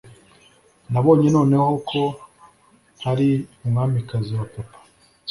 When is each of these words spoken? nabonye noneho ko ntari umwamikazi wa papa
nabonye 0.91 1.27
noneho 1.35 1.71
ko 1.89 2.01
ntari 2.97 3.29
umwamikazi 3.65 4.31
wa 4.39 4.45
papa 4.53 4.77